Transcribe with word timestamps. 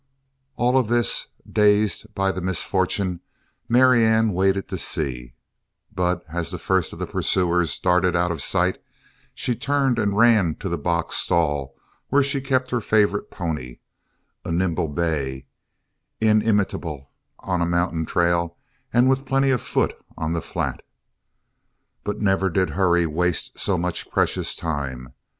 All 0.55 0.79
of 0.79 0.87
this, 0.87 1.27
dazed 1.47 2.15
by 2.15 2.31
the 2.31 2.41
misfortune, 2.41 3.19
Marianne 3.69 4.33
waited 4.33 4.67
to 4.69 4.79
see, 4.79 5.35
but 5.93 6.23
as 6.27 6.49
the 6.49 6.57
first 6.57 6.91
of 6.91 6.97
the 6.97 7.05
pursuers 7.05 7.77
darted 7.77 8.15
out 8.15 8.31
of 8.31 8.41
sight 8.41 8.81
she 9.35 9.55
turned 9.55 9.99
and 9.99 10.17
ran 10.17 10.55
to 10.55 10.69
the 10.69 10.77
box 10.79 11.17
stall 11.17 11.75
where 12.09 12.23
she 12.23 12.41
kept 12.41 12.71
her 12.71 12.81
favorite 12.81 13.29
pony, 13.29 13.77
a 14.43 14.51
nimble 14.51 14.87
bay, 14.87 15.45
inimitable 16.19 17.11
on 17.41 17.61
a 17.61 17.65
mountain 17.67 18.07
trail 18.07 18.57
and 18.91 19.07
with 19.07 19.27
plenty 19.27 19.51
of 19.51 19.61
foot 19.61 19.95
on 20.17 20.33
the 20.33 20.41
flat. 20.41 20.83
But 22.03 22.17
never 22.19 22.49
did 22.49 22.71
hurry 22.71 23.05
waste 23.05 23.59
so 23.59 23.77
much 23.77 24.09
precious 24.09 24.55
time. 24.55 25.13